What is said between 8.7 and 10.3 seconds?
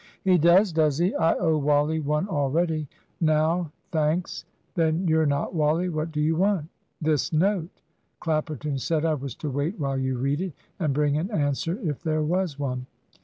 said I was to wait while you